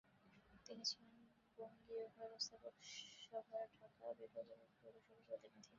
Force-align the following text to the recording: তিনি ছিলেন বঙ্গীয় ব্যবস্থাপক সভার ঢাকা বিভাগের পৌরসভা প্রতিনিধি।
তিনি 0.65 0.83
ছিলেন 0.89 1.19
বঙ্গীয় 1.57 2.05
ব্যবস্থাপক 2.17 2.73
সভার 3.23 3.65
ঢাকা 3.75 4.07
বিভাগের 4.19 4.59
পৌরসভা 4.75 5.23
প্রতিনিধি। 5.31 5.69